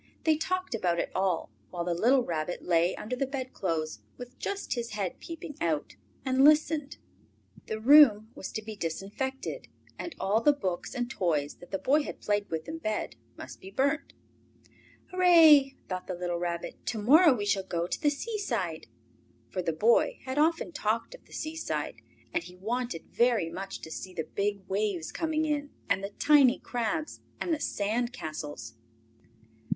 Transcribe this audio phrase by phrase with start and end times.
[0.23, 4.73] They talked about it all, while the little Rabbit lay under the bedclothes, with just
[4.73, 6.97] his head peeping out, and listened.
[7.67, 9.67] The room was to be disinfected,
[9.99, 13.61] and all the books and toys that the Boy had played with in bed must
[13.61, 14.13] be burnt.
[15.11, 16.83] "Hurrah!" thought the little Rabbit.
[16.87, 18.87] "To morrow we shall go to the seaside!"
[19.51, 22.01] For the boy had often talked of the seaside,
[22.33, 26.57] and he wanted very much to see the big waves coming in, and the tiny
[26.57, 28.73] crabs, and the sand castles.